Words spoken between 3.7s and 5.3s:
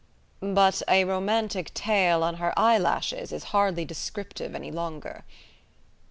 descriptive any longer."